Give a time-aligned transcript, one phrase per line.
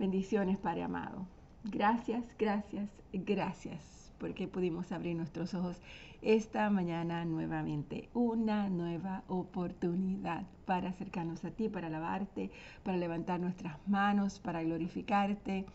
[0.00, 1.26] Bendiciones, Padre amado.
[1.64, 5.76] Gracias, gracias, gracias, porque pudimos abrir nuestros ojos
[6.22, 8.08] esta mañana nuevamente.
[8.14, 12.50] Una nueva oportunidad para acercarnos a ti, para alabarte,
[12.82, 15.66] para levantar nuestras manos, para glorificarte,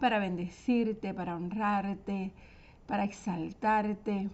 [0.00, 2.32] para bendecirte, para honrarte,
[2.86, 4.30] para exaltarte.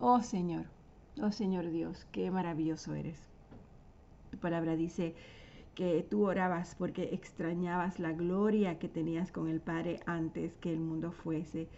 [0.00, 0.64] Oh Señor,
[1.20, 3.20] oh Señor Dios, qué maravilloso eres.
[4.30, 5.14] Tu palabra dice
[5.74, 10.78] que tú orabas porque extrañabas la gloria que tenías con el Padre antes que el
[10.78, 11.68] mundo fuese.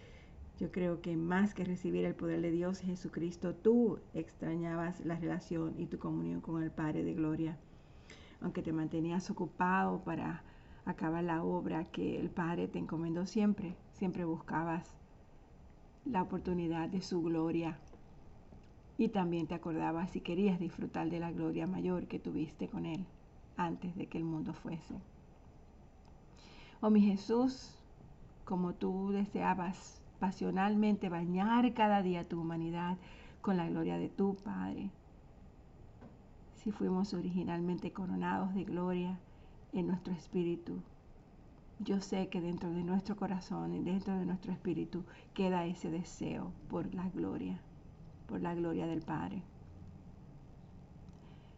[0.59, 5.74] Yo creo que más que recibir el poder de Dios Jesucristo, tú extrañabas la relación
[5.78, 7.56] y tu comunión con el Padre de gloria.
[8.40, 10.42] Aunque te mantenías ocupado para
[10.84, 14.95] acabar la obra que el Padre te encomendó siempre, siempre buscabas
[16.04, 17.78] la oportunidad de su gloria.
[18.98, 23.06] Y también te acordabas si querías disfrutar de la gloria mayor que tuviste con Él
[23.56, 24.95] antes de que el mundo fuese.
[26.80, 27.74] Oh mi Jesús,
[28.45, 32.96] como tú deseabas pasionalmente bañar cada día tu humanidad
[33.40, 34.90] con la gloria de tu Padre,
[36.54, 39.18] si fuimos originalmente coronados de gloria
[39.73, 40.80] en nuestro espíritu,
[41.79, 45.04] yo sé que dentro de nuestro corazón y dentro de nuestro espíritu
[45.35, 47.60] queda ese deseo por la gloria,
[48.26, 49.43] por la gloria del Padre.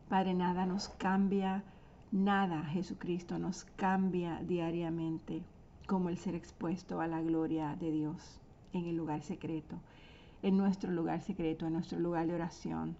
[0.09, 1.63] Padre, nada nos cambia
[2.11, 5.43] Nada, Jesucristo, nos cambia diariamente
[5.87, 8.41] como el ser expuesto a la gloria de Dios
[8.73, 9.77] en el lugar secreto,
[10.43, 12.97] en nuestro lugar secreto, en nuestro lugar de oración.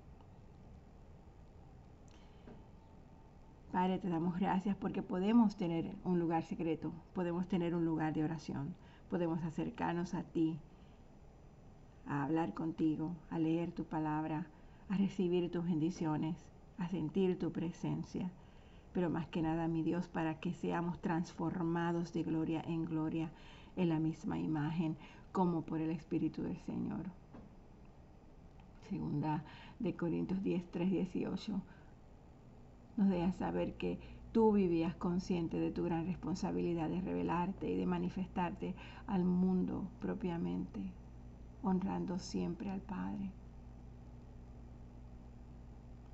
[3.73, 8.25] Padre, te damos gracias porque podemos tener un lugar secreto, podemos tener un lugar de
[8.25, 8.75] oración,
[9.09, 10.59] podemos acercarnos a ti,
[12.07, 14.47] a hablar contigo, a leer tu palabra,
[14.91, 16.37] a recibir tus bendiciones,
[16.77, 18.31] a sentir tu presencia
[18.93, 23.31] pero más que nada, mi Dios, para que seamos transformados de gloria en gloria
[23.77, 24.97] en la misma imagen,
[25.33, 27.07] como por el Espíritu del Señor.
[28.89, 29.45] Segunda
[29.79, 31.61] de Corintios 10, 3, 18
[32.97, 33.99] nos deja saber que
[34.33, 38.75] tú vivías consciente de tu gran responsabilidad de revelarte y de manifestarte
[39.07, 40.81] al mundo propiamente,
[41.63, 43.31] honrando siempre al Padre.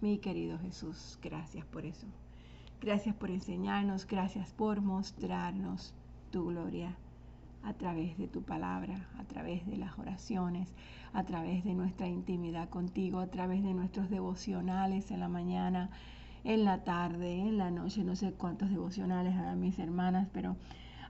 [0.02, 2.06] Mi querido Jesús, gracias por eso.
[2.84, 5.94] Gracias por enseñarnos, gracias por mostrarnos
[6.30, 6.94] tu gloria
[7.62, 10.68] a través de tu palabra, a través de las oraciones,
[11.14, 15.88] a través de nuestra intimidad contigo, a través de nuestros devocionales en la mañana,
[16.44, 20.54] en la tarde, en la noche, no sé cuántos devocionales hagan mis hermanas, pero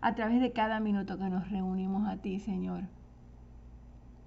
[0.00, 2.84] a través de cada minuto que nos reunimos a ti, Señor,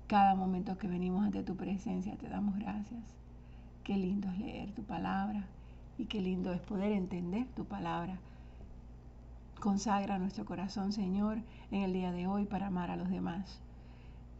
[0.07, 3.15] cada momento que venimos ante tu presencia, te damos gracias.
[3.85, 5.47] Qué lindo es leer tu palabra,
[5.97, 8.19] y qué lindo es poder entender tu palabra.
[9.59, 11.39] Consagra nuestro corazón, Señor,
[11.71, 13.59] en el día de hoy para amar a los demás.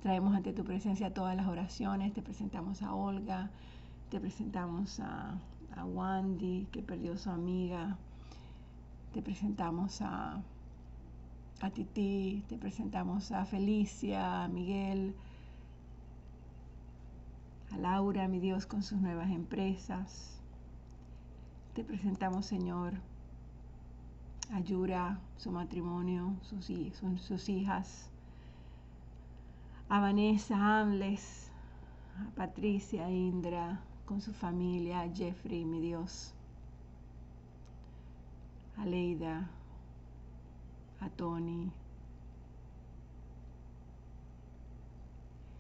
[0.04, 3.50] Traemos ante tu presencia todas las oraciones, te presentamos a Olga,
[4.10, 5.40] te presentamos a,
[5.94, 7.98] Wandy, que perdió su amiga,
[9.14, 10.42] te presentamos a,
[11.62, 15.14] a Titi, te presentamos a Felicia, a Miguel,
[17.72, 20.37] a Laura, mi Dios, con sus nuevas empresas,
[21.78, 22.94] te presentamos, Señor,
[24.52, 28.10] a Yura, su matrimonio, sus, hijas,
[29.88, 31.52] a Vanessa Amles,
[32.20, 36.34] a Patricia Indra, con su familia, a Jeffrey, mi Dios,
[38.78, 39.48] a Leida,
[41.00, 41.72] a Tony,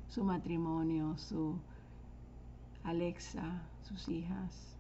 [0.09, 1.59] su matrimonio, su
[2.83, 4.76] Alexa, sus hijas,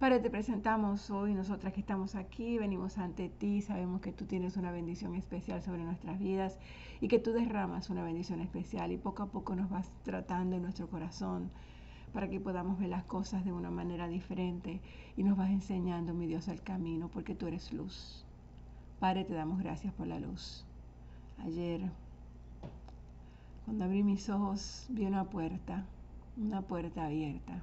[0.00, 4.56] Padre, te presentamos hoy, nosotras que estamos aquí, venimos ante ti, sabemos que tú tienes
[4.56, 6.58] una bendición especial sobre nuestras vidas
[7.02, 10.62] y que tú derramas una bendición especial y poco a poco nos vas tratando en
[10.62, 11.50] nuestro corazón
[12.14, 14.80] para que podamos ver las cosas de una manera diferente
[15.18, 18.24] y nos vas enseñando, mi Dios, el camino, porque tú eres luz.
[19.00, 20.64] Padre, te damos gracias por la luz.
[21.44, 21.82] Ayer,
[23.66, 25.84] cuando abrí mis ojos, vi una puerta,
[26.38, 27.62] una puerta abierta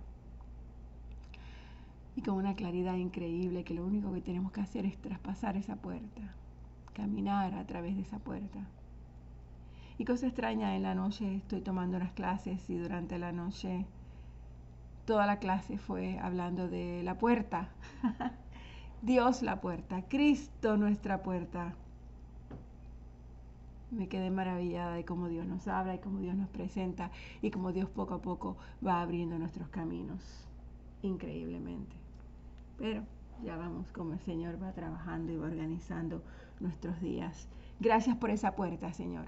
[2.18, 5.75] y con una claridad increíble que lo único que tenemos que hacer es traspasar esa
[5.75, 6.34] puerta,
[6.94, 8.68] caminar a través de esa puerta.
[10.00, 13.86] Y cosa extraña, en la noche estoy tomando las clases y durante la noche
[15.06, 17.69] toda la clase fue hablando de la puerta.
[19.04, 21.75] Dios la puerta, Cristo nuestra puerta.
[23.92, 27.12] Me quedé maravillada de cómo Dios nos habla y cómo Dios nos presenta
[27.44, 30.48] y cómo Dios poco a poco va abriendo nuestros caminos,
[31.04, 32.06] increíblemente.
[32.77, 33.03] Pero
[33.44, 36.24] Ya vamos como el Señor va trabajando y va organizando
[36.59, 37.47] nuestros días.
[37.79, 39.27] Gracias por esa puerta, Señor.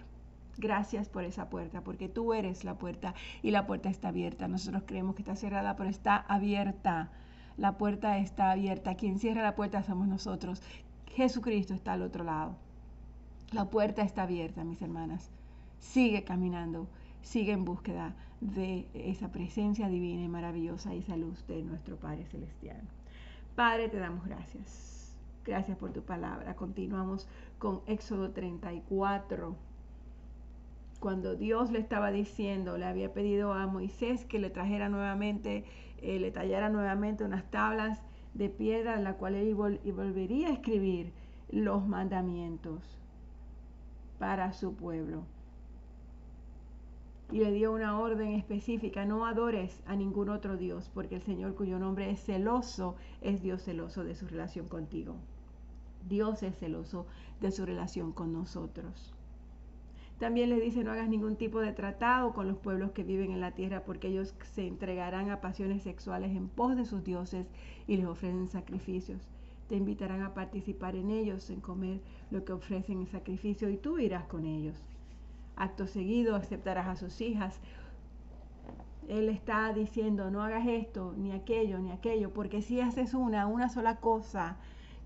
[0.57, 3.13] Gracias por esa puerta, porque tú eres la puerta
[3.43, 4.47] y la puerta está abierta.
[4.47, 7.11] Nosotros creemos que está cerrada, pero está abierta.
[7.57, 8.95] La puerta está abierta.
[8.95, 10.61] Quien cierra la puerta somos nosotros.
[11.07, 12.55] Jesucristo está al otro lado.
[13.51, 15.31] La puerta está abierta, mis hermanas.
[15.79, 16.87] Sigue caminando,
[17.21, 22.25] sigue en búsqueda de esa presencia divina y maravillosa y esa luz de nuestro Padre
[22.25, 22.81] Celestial.
[23.55, 25.17] Padre, te damos gracias.
[25.43, 26.55] Gracias por tu palabra.
[26.55, 29.55] Continuamos con Éxodo 34.
[30.99, 35.65] Cuando Dios le estaba diciendo, le había pedido a Moisés que le trajera nuevamente,
[36.01, 38.01] eh, le tallara nuevamente unas tablas
[38.33, 41.13] de piedra en la cual él volvería a escribir
[41.49, 42.99] los mandamientos
[44.19, 45.23] para su pueblo
[47.31, 51.55] y le dio una orden específica, no adores a ningún otro Dios, porque el Señor
[51.55, 55.15] cuyo nombre es celoso, es Dios celoso de su relación contigo.
[56.07, 57.05] Dios es celoso
[57.39, 59.13] de su relación con nosotros.
[60.17, 63.41] También le dice, no hagas ningún tipo de tratado con los pueblos que viven en
[63.41, 67.45] la tierra, porque ellos se entregarán a pasiones sexuales en pos de sus dioses
[67.87, 69.21] y les ofrecen sacrificios.
[69.67, 72.01] Te invitarán a participar en ellos, en comer
[72.31, 74.83] lo que ofrecen en sacrificio, y tú irás con ellos
[75.59, 77.59] acto seguido aceptarás a sus hijas.
[79.07, 83.69] Él está diciendo, no hagas esto, ni aquello, ni aquello, porque si haces una, una
[83.69, 84.57] sola cosa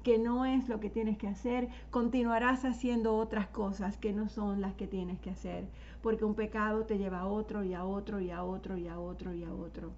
[0.04, 4.60] que no es lo que tienes que hacer, continuarás haciendo otras cosas que no son
[4.60, 5.66] las que tienes que hacer,
[6.02, 9.00] porque un pecado te lleva a otro y a otro y a otro y a
[9.00, 9.92] otro y a otro.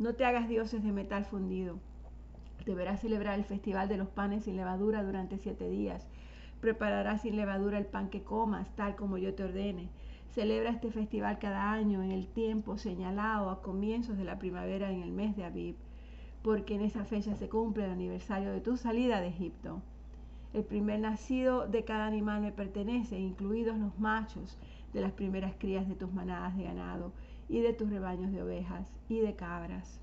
[0.00, 1.78] No te hagas dioses de metal fundido.
[2.66, 6.04] Deberás celebrar el festival de los panes sin levadura durante siete días
[6.66, 9.88] Prepararás sin levadura el pan que comas, tal como yo te ordene.
[10.32, 15.00] Celebra este festival cada año en el tiempo señalado a comienzos de la primavera en
[15.00, 15.76] el mes de Abib,
[16.42, 19.80] porque en esa fecha se cumple el aniversario de tu salida de Egipto.
[20.54, 24.58] El primer nacido de cada animal me pertenece, incluidos los machos
[24.92, 27.12] de las primeras crías de tus manadas de ganado
[27.48, 30.00] y de tus rebaños de ovejas y de cabras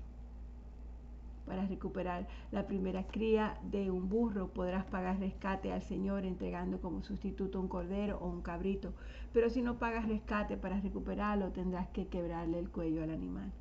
[1.46, 7.02] para recuperar la primera cría de un burro, podrás pagar rescate al Señor entregando como
[7.02, 8.92] sustituto un cordero o un cabrito.
[9.32, 13.52] Pero si no pagas rescate para recuperarlo, tendrás que quebrarle el cuello al animal.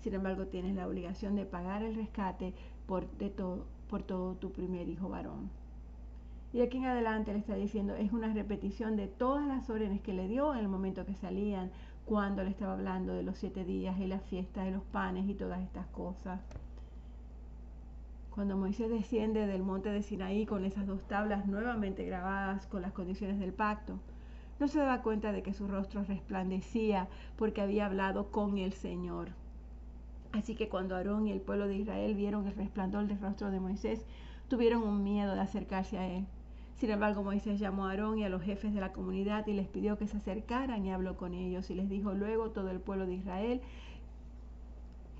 [0.00, 2.54] Sin embargo, tienes la obligación de pagar el rescate
[2.86, 5.50] por, de todo, por todo tu primer hijo varón.
[6.52, 10.14] Y aquí en adelante le está diciendo, es una repetición de todas las órdenes que
[10.14, 11.70] le dio en el momento que salían,
[12.06, 15.34] cuando le estaba hablando de los siete días y la fiesta de los panes y
[15.34, 16.40] todas estas cosas.
[18.36, 22.92] Cuando Moisés desciende del monte de Sinaí con esas dos tablas nuevamente grabadas con las
[22.92, 23.98] condiciones del pacto,
[24.60, 29.30] no se daba cuenta de que su rostro resplandecía porque había hablado con el Señor.
[30.32, 33.58] Así que cuando Aarón y el pueblo de Israel vieron el resplandor del rostro de
[33.58, 34.04] Moisés,
[34.48, 36.26] tuvieron un miedo de acercarse a él.
[36.76, 39.66] Sin embargo, Moisés llamó a Aarón y a los jefes de la comunidad y les
[39.66, 43.06] pidió que se acercaran y habló con ellos y les dijo luego todo el pueblo
[43.06, 43.62] de Israel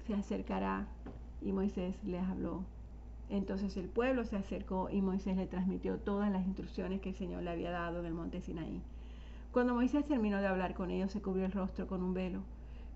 [0.06, 0.86] se acercará
[1.40, 2.75] y Moisés les habló
[3.28, 7.42] entonces el pueblo se acercó y Moisés le transmitió todas las instrucciones que el Señor
[7.42, 8.82] le había dado en el monte Sinaí.
[9.50, 12.42] Cuando Moisés terminó de hablar con ellos, se cubrió el rostro con un velo.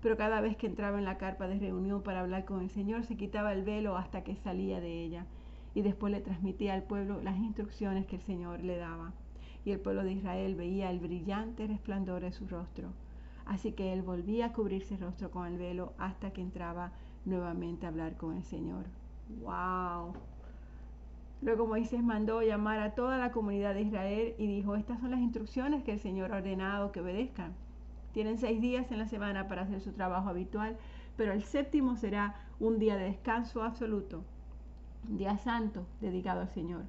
[0.01, 3.03] Pero cada vez que entraba en la carpa de reunión para hablar con el Señor,
[3.03, 5.25] se quitaba el velo hasta que salía de ella.
[5.73, 9.13] Y después le transmitía al pueblo las instrucciones que el Señor le daba.
[9.65, 12.89] Y el pueblo de Israel veía el brillante resplandor de su rostro.
[13.45, 16.93] Así que él volvía a cubrirse el rostro con el velo hasta que entraba
[17.25, 18.85] nuevamente a hablar con el Señor.
[19.39, 20.13] ¡Wow!
[21.41, 25.19] Luego Moisés mandó llamar a toda la comunidad de Israel y dijo, estas son las
[25.19, 27.53] instrucciones que el Señor ha ordenado que obedezcan.
[28.13, 30.77] Tienen seis días en la semana para hacer su trabajo habitual,
[31.17, 34.23] pero el séptimo será un día de descanso absoluto,
[35.09, 36.83] un día santo dedicado al Señor.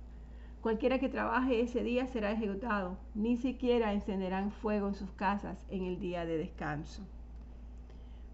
[0.60, 5.84] Cualquiera que trabaje ese día será ejecutado, ni siquiera encenderán fuego en sus casas en
[5.84, 7.02] el día de descanso.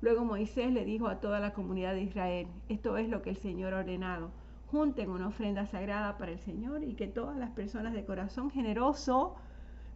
[0.01, 3.37] Luego Moisés le dijo a toda la comunidad de Israel, esto es lo que el
[3.37, 4.31] Señor ha ordenado,
[4.71, 9.35] junten una ofrenda sagrada para el Señor y que todas las personas de corazón generoso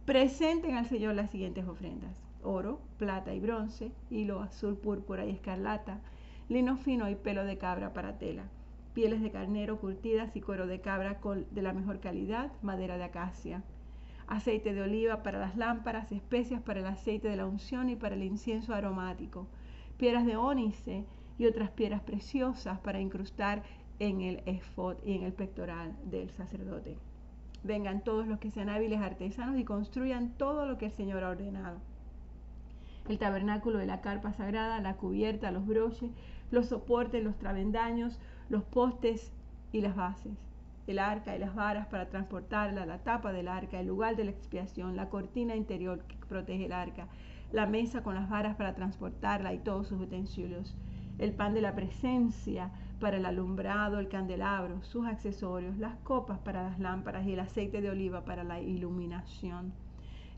[0.05, 6.01] presenten al Señor las siguientes ofrendas, oro, plata y bronce, hilo azul, púrpura y escarlata,
[6.49, 8.43] lino fino y pelo de cabra para tela,
[8.93, 11.19] pieles de carnero curtidas y cuero de cabra
[11.51, 13.63] de la mejor calidad, madera de acacia,
[14.27, 18.15] aceite de oliva para las lámparas, especias para el aceite de la unción y para
[18.15, 19.47] el incienso aromático,
[19.97, 21.05] piedras de ónice
[21.37, 23.63] y otras piedras preciosas para incrustar
[23.99, 26.97] en el efod y en el pectoral del sacerdote.
[27.63, 31.29] Vengan todos los que sean hábiles artesanos y construyan todo lo que el Señor ha
[31.29, 31.79] ordenado.
[33.07, 36.11] El tabernáculo de la carpa sagrada, la cubierta, los broches,
[36.51, 38.19] los soportes, los travendaños,
[38.49, 39.31] los postes
[39.71, 40.37] y las bases,
[40.87, 44.31] el arca y las varas para transportarla, la tapa del arca, el lugar de la
[44.31, 47.07] expiación, la cortina interior que protege el arca,
[47.53, 50.75] la mesa con las varas para transportarla y todos sus utensilios,
[51.19, 56.63] el pan de la presencia para el alumbrado, el candelabro, sus accesorios, las copas para
[56.63, 59.71] las lámparas y el aceite de oliva para la iluminación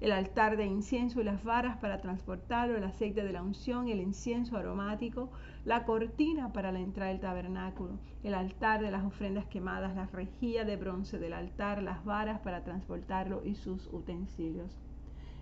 [0.01, 4.01] el altar de incienso y las varas para transportarlo, el aceite de la unción, el
[4.01, 5.31] incienso aromático,
[5.63, 10.65] la cortina para la entrada del tabernáculo, el altar de las ofrendas quemadas, la rejilla
[10.65, 14.75] de bronce del altar, las varas para transportarlo y sus utensilios.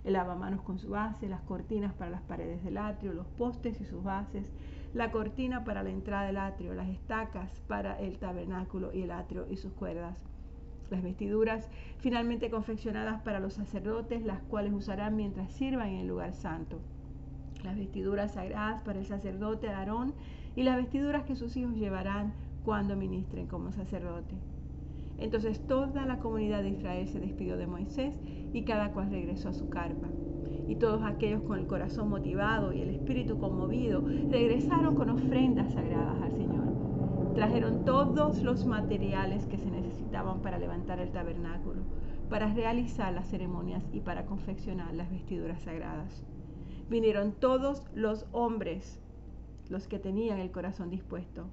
[0.04, 3.86] El lavamanos con su base, las cortinas para las paredes del atrio, los postes y
[3.86, 4.46] sus bases,
[4.94, 9.48] la cortina para la entrada del atrio, las estacas para el tabernáculo y el atrio
[9.50, 10.16] y sus cuerdas
[10.94, 11.70] las vestiduras
[12.00, 16.80] finalmente confeccionadas para los sacerdotes, las cuales usarán mientras sirvan en el lugar santo,
[17.64, 20.14] las vestiduras sagradas para el sacerdote Aarón
[20.56, 22.34] y las vestiduras que sus hijos llevarán
[22.64, 24.36] cuando ministren como sacerdote.
[25.18, 28.20] Entonces toda la comunidad de Israel se despidió de Moisés
[28.54, 30.08] y cada cual regresó a su carpa.
[30.68, 36.22] Y todos aquellos con el corazón motivado y el espíritu conmovido regresaron con ofrendas sagradas
[36.22, 37.34] al Señor.
[37.36, 39.74] Trajeron todos los materiales que se
[40.42, 41.82] para levantar el tabernáculo,
[42.30, 46.24] para realizar las ceremonias y para confeccionar las vestiduras sagradas.
[46.90, 49.02] Vinieron todos los hombres,
[49.70, 51.48] los que tenían el corazón dispuesto,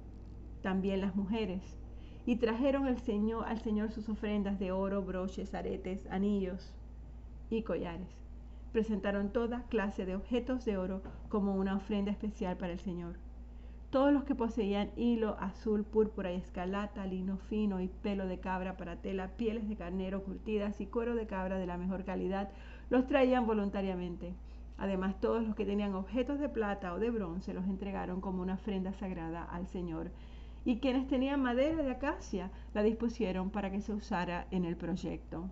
[0.61, 1.77] también las mujeres,
[2.25, 6.71] y trajeron al Señor, al Señor sus ofrendas de oro, broches, aretes, anillos
[7.51, 8.09] y collares.
[8.71, 13.17] Presentaron toda clase de objetos de oro como una ofrenda especial para el Señor
[13.91, 18.77] todos los que poseían hilo azul, púrpura y escarlata, lino fino y pelo de cabra
[18.77, 22.49] para tela, pieles de carnero curtidas y cuero de cabra de la mejor calidad,
[22.89, 24.33] los traían voluntariamente.
[24.77, 28.53] Además, todos los que tenían objetos de plata o de bronce los entregaron como una
[28.53, 30.09] ofrenda sagrada al Señor.
[30.63, 35.49] Y quienes tenían madera de acacia la dispusieron para que se usara en el proyecto.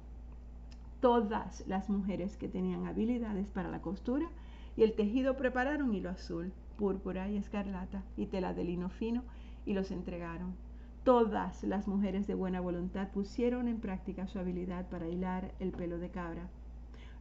[1.02, 4.30] Todas las mujeres que tenían habilidades para la costura
[4.76, 9.24] y el tejido prepararon hilo azul, púrpura y escarlata y tela de lino fino
[9.66, 10.56] y los entregaron.
[11.04, 15.98] Todas las mujeres de buena voluntad pusieron en práctica su habilidad para hilar el pelo
[15.98, 16.50] de cabra.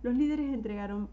[0.02, 1.08] Los líderes entregaron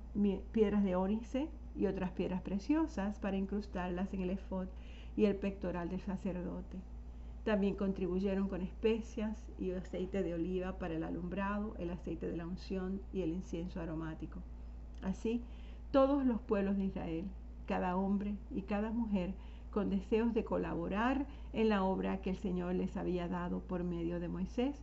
[0.51, 4.67] piedras de ónice y otras piedras preciosas para incrustarlas en el efod
[5.15, 6.77] y el pectoral del sacerdote.
[7.45, 12.47] También contribuyeron con especias y aceite de oliva para el alumbrado, el aceite de la
[12.47, 14.39] unción y el incienso aromático.
[15.03, 15.43] Así,
[15.91, 17.25] todos los pueblos de Israel,
[17.67, 19.35] cada hombre y cada mujer
[19.69, 24.19] con deseos de colaborar en la obra que el Señor les había dado por medio
[24.19, 24.75] de Moisés,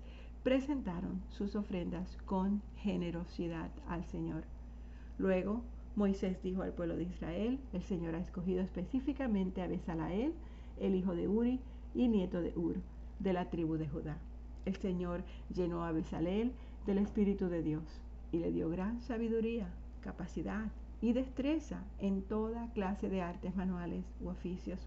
[0.45, 4.45] presentaron sus ofrendas con generosidad al Señor.
[5.19, 5.63] Luego
[5.97, 10.33] Moisés dijo al pueblo de Israel, el Señor ha escogido específicamente a Besalael,
[10.79, 11.61] el hijo de Uri
[11.95, 12.77] y nieto de Ur,
[13.19, 14.19] de la tribu de Judá.
[14.65, 15.23] El Señor
[15.55, 16.53] llenó a Besaleel
[16.87, 17.83] del Espíritu de Dios
[18.31, 19.69] y le dio gran sabiduría,
[20.01, 20.67] capacidad
[21.01, 24.79] y destreza en toda clase de artes manuales u oficios.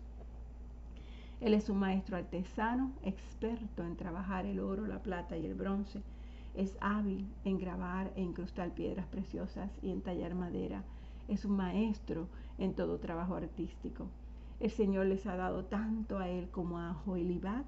[1.41, 6.01] Él es un maestro artesano, experto en trabajar el oro, la plata y el bronce.
[6.55, 10.83] Es hábil en grabar e incrustar piedras preciosas y en tallar madera.
[11.27, 14.07] Es un maestro en todo trabajo artístico.
[14.59, 17.65] El Señor les ha dado tanto a él como a Joelibat,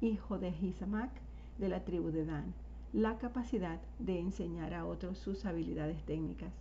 [0.00, 1.10] hijo de Hisamac,
[1.58, 2.54] de la tribu de Dan,
[2.94, 6.52] la capacidad de enseñar a otros sus habilidades técnicas.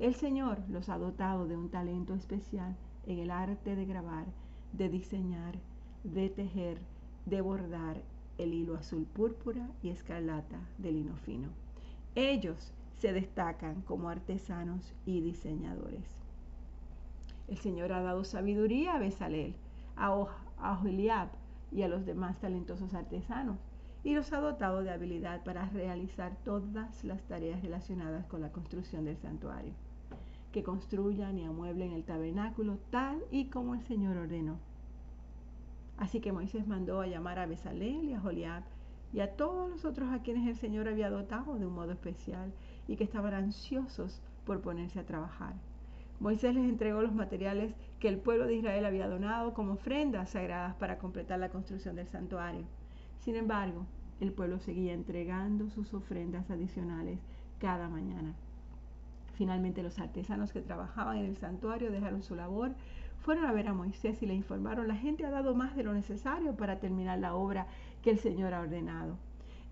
[0.00, 2.76] El Señor los ha dotado de un talento especial
[3.06, 4.26] en el arte de grabar,
[4.72, 5.54] de diseñar,
[6.02, 6.78] de tejer,
[7.26, 8.02] de bordar
[8.38, 11.48] el hilo azul púrpura y escarlata de lino fino.
[12.16, 16.21] Ellos se destacan como artesanos y diseñadores.
[17.52, 19.54] El Señor ha dado sabiduría a Besalel,
[19.94, 20.26] a,
[20.58, 21.28] a
[21.70, 23.58] y a los demás talentosos artesanos
[24.02, 29.04] y los ha dotado de habilidad para realizar todas las tareas relacionadas con la construcción
[29.04, 29.74] del santuario
[30.50, 34.56] que construyan y amueblen el tabernáculo tal y como el Señor ordenó.
[35.98, 38.62] Así que Moisés mandó a llamar a Besalel y a Joliab
[39.12, 42.50] y a todos los otros a quienes el Señor había dotado de un modo especial
[42.88, 45.52] y que estaban ansiosos por ponerse a trabajar.
[46.22, 50.76] Moisés les entregó los materiales que el pueblo de Israel había donado como ofrendas sagradas
[50.76, 52.62] para completar la construcción del santuario.
[53.18, 53.86] Sin embargo,
[54.20, 57.18] el pueblo seguía entregando sus ofrendas adicionales
[57.58, 58.34] cada mañana.
[59.34, 62.70] Finalmente los artesanos que trabajaban en el santuario dejaron su labor,
[63.18, 65.92] fueron a ver a Moisés y le informaron, la gente ha dado más de lo
[65.92, 67.66] necesario para terminar la obra
[68.00, 69.18] que el Señor ha ordenado.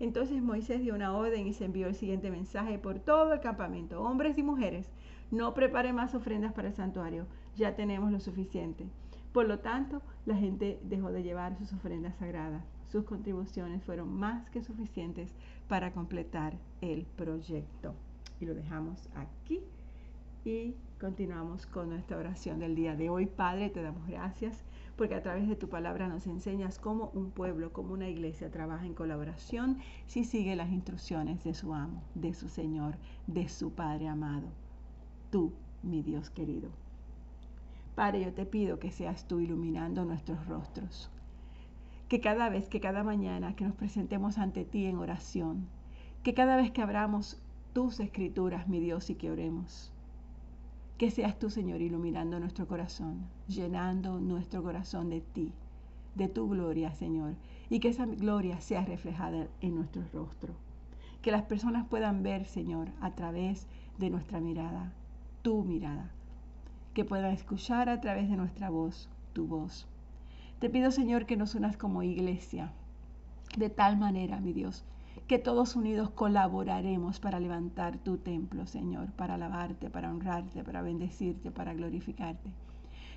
[0.01, 4.01] Entonces Moisés dio una orden y se envió el siguiente mensaje por todo el campamento.
[4.01, 4.91] Hombres y mujeres,
[5.31, 8.85] no preparen más ofrendas para el santuario, ya tenemos lo suficiente.
[9.31, 14.49] Por lo tanto, la gente dejó de llevar sus ofrendas sagradas, sus contribuciones fueron más
[14.49, 15.33] que suficientes
[15.69, 17.95] para completar el proyecto.
[18.41, 19.61] Y lo dejamos aquí
[20.43, 23.27] y continuamos con nuestra oración del día de hoy.
[23.27, 24.65] Padre, te damos gracias
[24.97, 28.85] porque a través de tu palabra nos enseñas cómo un pueblo, como una iglesia trabaja
[28.85, 32.97] en colaboración si sigue las instrucciones de su amo, de su Señor,
[33.27, 34.49] de su Padre amado.
[35.31, 36.69] Tú, mi Dios querido.
[37.95, 41.09] Padre, yo te pido que seas tú iluminando nuestros rostros.
[42.09, 45.67] Que cada vez, que cada mañana que nos presentemos ante ti en oración,
[46.21, 49.93] que cada vez que abramos tus escrituras, mi Dios, y que oremos,
[50.97, 55.53] que seas tú, Señor, iluminando nuestro corazón, llenando nuestro corazón de ti,
[56.15, 57.35] de tu gloria, Señor,
[57.69, 60.53] y que esa gloria sea reflejada en nuestro rostro.
[61.21, 64.91] Que las personas puedan ver, Señor, a través de nuestra mirada,
[65.41, 66.11] tu mirada.
[66.93, 69.87] Que puedan escuchar a través de nuestra voz, tu voz.
[70.59, 72.71] Te pido, Señor, que nos unas como iglesia,
[73.57, 74.83] de tal manera, mi Dios,
[75.27, 81.51] que todos unidos colaboraremos para levantar tu templo, Señor, para alabarte, para honrarte, para bendecirte,
[81.51, 82.49] para glorificarte.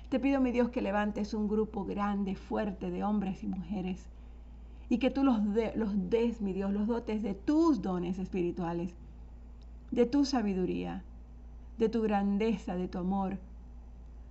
[0.09, 4.07] Te pido, mi Dios, que levantes un grupo grande, fuerte de hombres y mujeres
[4.89, 5.39] y que tú los,
[5.75, 8.93] los des, mi Dios, los dotes de tus dones espirituales,
[9.91, 11.03] de tu sabiduría,
[11.77, 13.37] de tu grandeza, de tu amor,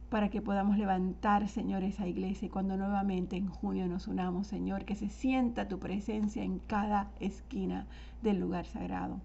[0.08, 4.84] para que podamos levantar, Señor, esa iglesia y cuando nuevamente en junio nos unamos, Señor,
[4.84, 7.86] que se sienta tu presencia en cada esquina
[8.22, 9.20] del lugar sagrado.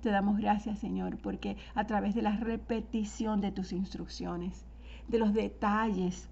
[0.00, 4.64] Te damos gracias, Señor, porque a través de la repetición de tus instrucciones,
[5.08, 6.30] de los detalles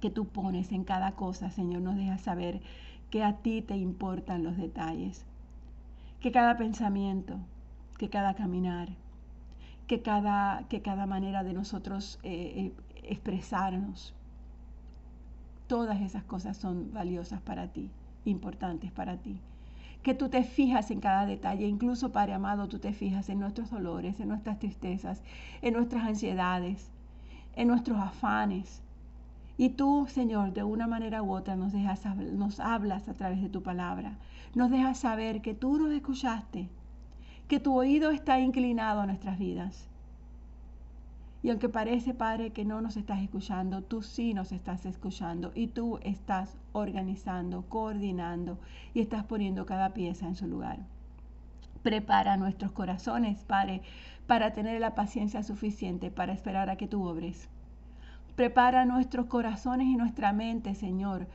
[0.00, 2.60] que tú pones en cada cosa, Señor, nos dejas saber
[3.10, 5.26] que a ti te importan los detalles,
[6.20, 7.38] que cada pensamiento,
[7.98, 8.90] que cada caminar,
[9.86, 14.14] que cada, que cada manera de nosotros eh, eh, expresarnos.
[15.66, 17.90] Todas esas cosas son valiosas para ti,
[18.24, 19.40] importantes para ti.
[20.02, 23.70] Que tú te fijas en cada detalle, incluso Padre amado, tú te fijas en nuestros
[23.70, 25.22] dolores, en nuestras tristezas,
[25.62, 26.90] en nuestras ansiedades,
[27.56, 28.82] en nuestros afanes.
[29.56, 33.48] Y tú, Señor, de una manera u otra nos, dejas, nos hablas a través de
[33.48, 34.18] tu palabra.
[34.54, 36.68] Nos dejas saber que tú nos escuchaste,
[37.48, 39.88] que tu oído está inclinado a nuestras vidas
[41.44, 45.66] y aunque parece, Padre, que no nos estás escuchando, tú sí nos estás escuchando y
[45.66, 48.58] tú estás organizando, coordinando
[48.94, 50.78] y estás poniendo cada pieza en su lugar.
[51.82, 53.82] Prepara nuestros corazones, Padre,
[54.26, 57.50] para tener la paciencia suficiente para esperar a que tú obres.
[58.36, 61.26] Prepara nuestros corazones y nuestra mente, Señor,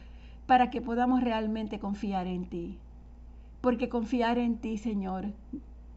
[0.47, 2.79] para que podamos realmente confiar en ti.
[3.61, 5.33] Porque confiar en ti, Señor,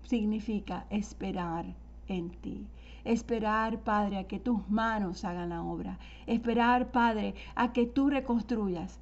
[0.05, 1.67] significa esperar
[2.09, 2.67] en ti.
[3.05, 5.99] Esperar, Padre, a que tus manos hagan la obra.
[6.27, 9.01] Esperar, Padre, a que tú reconstruyas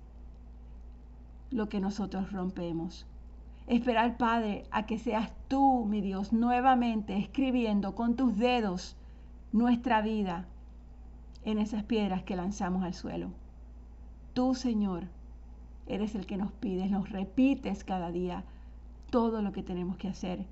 [1.51, 3.07] lo que nosotros rompemos.
[3.67, 8.97] Esperar, Padre, a que seas tú, mi Dios, nuevamente escribiendo con tus dedos
[9.53, 10.47] nuestra vida
[11.45, 13.31] en esas piedras que lanzamos al suelo.
[14.35, 15.05] Tú, Señor,
[15.87, 18.45] eres el que nos pides, nos repites cada día
[19.11, 20.47] todo lo que tenemos que hacer.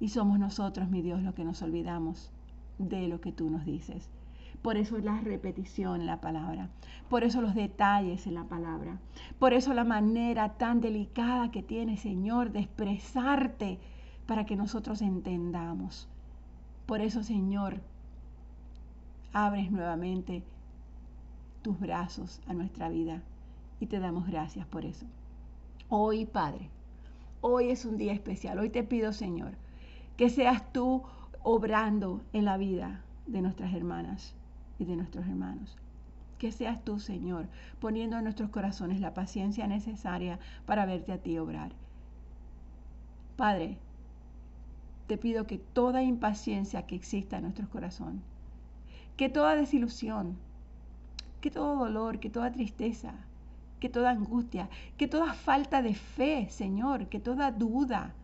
[0.00, 2.30] Y somos nosotros, mi Dios, los que nos olvidamos
[2.78, 4.10] de lo que tú nos dices.
[4.62, 6.70] Por eso la repetición en la palabra,
[7.10, 8.98] por eso los detalles en la palabra,
[9.38, 13.78] por eso la manera tan delicada que tiene, Señor, de expresarte
[14.26, 16.08] para que nosotros entendamos.
[16.86, 17.80] Por eso, Señor,
[19.34, 20.42] abres nuevamente
[21.62, 23.22] tus brazos a nuestra vida
[23.80, 25.06] y te damos gracias por eso.
[25.88, 26.70] Hoy, Padre,
[27.40, 28.58] hoy es un día especial.
[28.58, 29.52] Hoy te pido, Señor,
[30.16, 31.02] que seas tú
[31.42, 34.34] obrando en la vida de nuestras hermanas
[34.78, 35.76] y de nuestros hermanos.
[36.38, 37.46] Que seas tú, Señor,
[37.80, 41.72] poniendo en nuestros corazones la paciencia necesaria para verte a ti obrar.
[43.36, 43.78] Padre,
[45.06, 48.22] te pido que toda impaciencia que exista en nuestros corazones,
[49.16, 50.36] que toda desilusión,
[51.40, 53.12] que todo dolor, que toda tristeza,
[53.80, 58.14] que toda angustia, que toda falta de fe, Señor, que toda duda,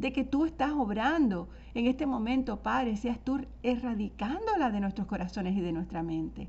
[0.00, 5.54] de que tú estás obrando en este momento, Padre, seas tú erradicándola de nuestros corazones
[5.54, 6.48] y de nuestra mente.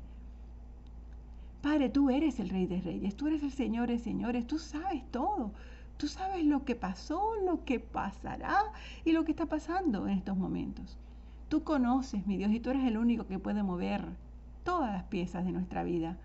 [1.60, 5.04] Padre, tú eres el Rey de Reyes, tú eres el Señor de Señores, tú sabes
[5.10, 5.52] todo.
[5.98, 8.58] Tú sabes lo que pasó, lo que pasará
[9.04, 10.96] y lo que está pasando en estos momentos.
[11.50, 14.02] Tú conoces, mi Dios, y tú eres el único que puede mover
[14.64, 16.16] todas las piezas de nuestra vida.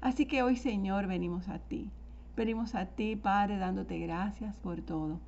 [0.00, 1.90] Así que hoy, Señor, venimos a ti.
[2.34, 5.20] Venimos a ti, Padre, dándote gracias por todo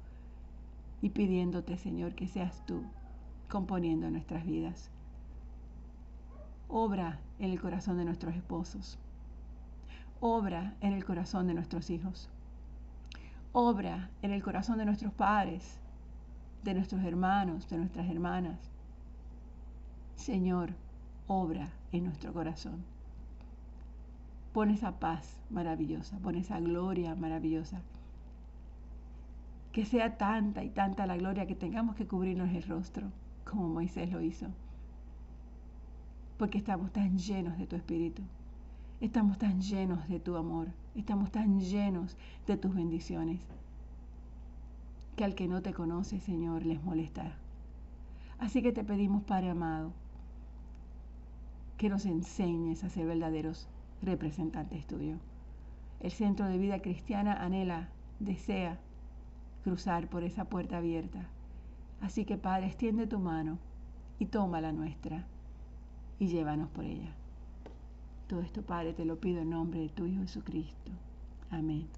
[1.04, 2.82] y pidiéndote, Señor, que seas tú
[3.50, 4.90] componiendo nuestras vidas.
[6.66, 8.98] Obra en el corazón de nuestros esposos.
[10.20, 12.30] Obra en el corazón de nuestros hijos.
[13.52, 15.78] Obra en el corazón de nuestros padres,
[16.62, 18.70] de nuestros hermanos, de nuestras hermanas.
[20.16, 20.70] Señor,
[21.26, 22.82] obra en nuestro corazón.
[24.54, 27.82] Pon esa paz maravillosa, pon esa gloria maravillosa.
[29.74, 33.10] Que sea tanta y tanta la gloria que tengamos que cubrirnos el rostro,
[33.44, 34.46] como Moisés lo hizo.
[36.38, 38.22] Porque estamos tan llenos de tu espíritu.
[39.00, 40.68] Estamos tan llenos de tu amor.
[40.94, 43.40] Estamos tan llenos de tus bendiciones.
[45.16, 47.32] Que al que no te conoce, Señor, les molesta.
[48.38, 49.90] Así que te pedimos, Padre amado,
[51.78, 53.66] que nos enseñes a ser verdaderos
[54.02, 55.18] representantes tuyos.
[55.98, 57.88] El centro de vida cristiana anhela,
[58.20, 58.78] desea
[59.64, 61.26] cruzar por esa puerta abierta.
[62.00, 63.58] Así que Padre, extiende tu mano
[64.18, 65.24] y toma la nuestra
[66.18, 67.12] y llévanos por ella.
[68.28, 70.92] Todo esto, Padre, te lo pido en nombre de tu Hijo Jesucristo.
[71.50, 71.88] Amén.